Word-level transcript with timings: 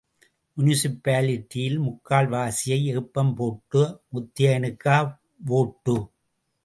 முனிசிபாலிட்டியில் 0.57 1.77
முக்கால்வாசியை 1.79 2.79
ஏப்பம் 2.93 3.33
போட்ட 3.35 3.83
முத்தையனுக்கா 4.13 4.97
வோட்டு? 5.47 5.97